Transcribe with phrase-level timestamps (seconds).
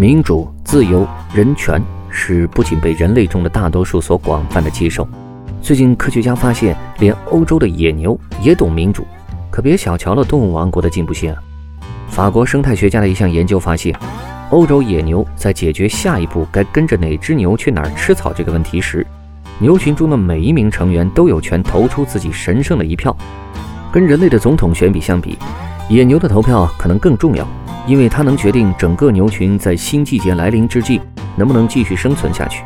[0.00, 5.04] 民主、自由、人权是不仅被人类中的大多数所广泛的接受。
[5.60, 9.04] 最近，科学家发现，连欧洲的野牛也懂民主，
[9.50, 11.42] 可别小瞧了动物王国的进步性啊！
[12.06, 13.92] 法国生态学家的一项研究发现，
[14.50, 19.04] 欧洲野牛在解决下一步该跟着哪只牛去哪儿吃草这个问题时，
[19.58, 23.16] 牛群中的每一名成员都有权投出自己神圣的一票。
[23.90, 25.36] 跟人类的总统选比相比，
[25.90, 27.44] 野牛的投票可能更重要，
[27.88, 31.00] 因为它能决定整个牛群在新季节来临之际
[31.36, 32.62] 能不能继续生存下去。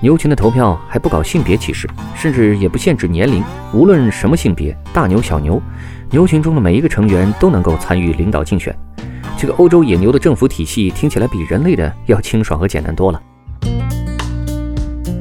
[0.00, 5.62] 牛群的投票还不搞性别歧视，甚至也不限制年龄，无论什么性别，大牛小牛，
[6.10, 8.76] 牛群中的每一个成员都能够参与领导竞选。
[9.38, 13.22] 这个欧洲野牛的政府体系听起来比人类的要清爽和简单多了。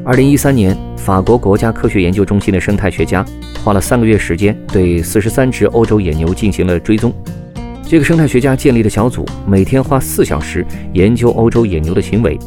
[0.03, 3.23] 二零一三年，法国国家科学研究中心的生态学家
[3.64, 7.14] 花了三个月时间，对四十三只欧洲野牛进行了追踪。
[7.96, 12.38] 这个生态学家建立的小组每天花四小时研究欧洲野牛的行为，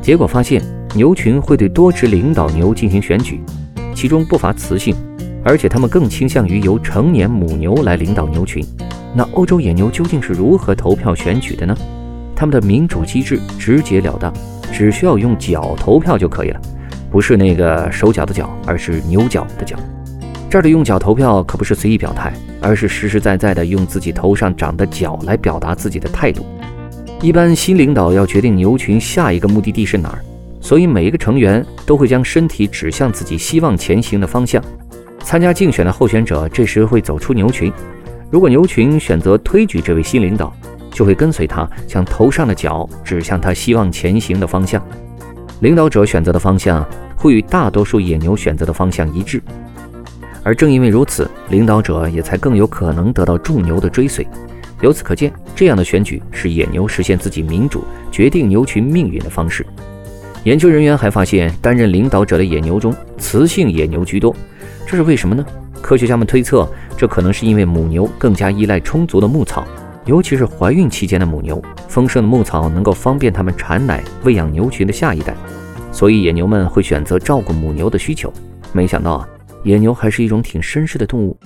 [0.00, 0.62] 结果发现，
[0.94, 3.40] 牛群会对多只领导牛进行选举，
[3.96, 4.94] 其中不乏雌性，
[5.44, 8.64] 而且它们更倾向于由成年母牛来领导牛群。
[9.12, 11.76] 那欧洲野牛究竟是如何投票选举的呢？
[12.36, 14.32] 他们的民主机制直截了当，
[14.72, 16.60] 只需要用脚投票就可以了。
[17.10, 19.76] 不是那个手脚的脚，而是牛角的角。
[20.52, 26.44] 这儿的用脚投票可不是随意表态，而是实实在在的用自己头上长的角来表达自己的态度。
[27.22, 30.18] 一般新领导要决定牛群下一个目的地是哪儿，
[30.60, 34.62] 所以每一个成员都会将身体指向自己希望前行的方向。
[35.20, 37.72] 参加竞选的候选者这时会走出牛群，
[38.30, 40.54] 如果牛群选择推举这位新领导，
[40.90, 44.86] 就会跟随他将头上的角指向他希望前行的方向。
[45.60, 49.42] 领导者选择的方向会与大多数野牛选择的方向一致，
[50.42, 54.26] 而正因为如此，领导者也才更有可能得到众牛的追随。
[54.80, 59.64] 由此可见，这样的选举是野牛实现自己民主、决定牛群命运的方式。
[60.42, 64.34] 研究人员还发现，担任领导者的野牛中，雌性野牛居多，
[64.84, 65.46] 这是为什么呢？
[65.80, 69.64] 科学家们推测，这可能是因为母牛更加依赖充足的牧草，
[70.04, 71.62] 尤其是怀孕期间的母牛。
[71.88, 75.34] 丰盛的牧草能够方便它们产奶、喂养牛群的下一代，
[75.92, 78.32] 所以野牛们会选择照顾母牛的需求。
[78.72, 79.28] 没想到啊，
[79.62, 81.36] 野牛还是一种挺绅士的动物。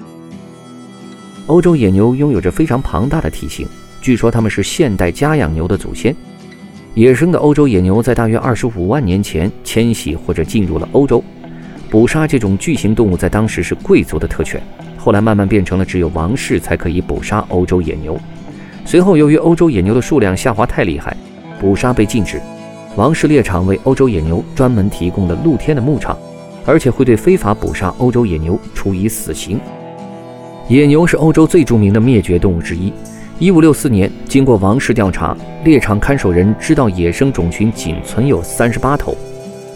[1.46, 3.66] 欧洲野牛拥有着非常庞大的体型，
[4.00, 6.14] 据说它们是现代家养牛的祖先。
[6.94, 11.22] 野生的欧洲野牛在大约二十五万年前迁徙或者进入了欧洲。
[11.88, 14.60] 捕杀这种巨型动物在当时是贵族的特权，
[14.98, 18.18] 后来慢慢变成了只有王室才可以捕杀欧洲野牛。
[18.84, 21.16] 随后，由于欧洲野牛的数量下滑太厉害，
[21.60, 22.40] 捕杀被禁止。
[22.96, 26.18] 王室猎场为欧洲野牛专门提供了露天的牧场，
[26.66, 29.58] 而且会对非法捕杀欧洲野牛处以死刑。
[30.68, 32.92] 野牛是欧洲最著名的灭绝动物之一。
[33.38, 39.16] 1564年，经过王室调查，猎场看守人知道野生种群仅存有38头，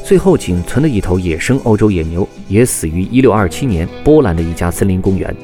[0.02, 5.34] 最后仅存的一头野生欧洲野牛也死于1627年波兰的一家森林公园，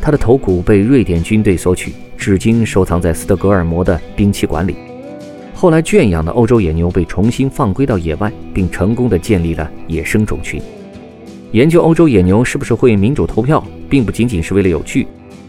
[0.00, 1.92] 它的头骨被瑞典军队索取。
[2.16, 4.74] 至今收藏在斯德哥尔摩的兵器馆里。
[5.54, 10.60] 后来圈养的欧洲野牛被重新放归到野外，并成功的建立了野生种群。
[11.52, 15.06] 研究欧洲野牛是不是会民主投票，并不仅仅是为了有趣。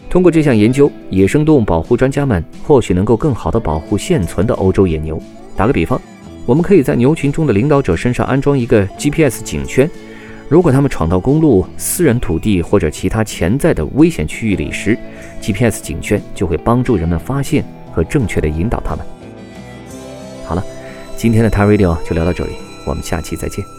[0.10, 5.22] 通过这项研究，野生动物保护专家们或许能够更好地保护现存的欧洲野牛。
[5.56, 6.02] 打个比方，
[6.46, 9.90] 我们可以在牛群中的领导者身上安装一个 GPS 警圈，
[10.48, 14.98] 如果他们闯到公路、私人土地或者其他潜在的危险区域里时
[15.42, 19.06] ，GPS 警圈就会帮助人们发现和正确的引导他们。
[20.46, 20.64] 好了，
[21.18, 22.54] 今天的 t a Radio 就聊到这里，
[22.86, 23.79] 我们下期再见。